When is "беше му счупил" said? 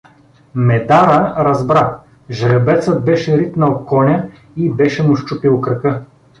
4.69-5.61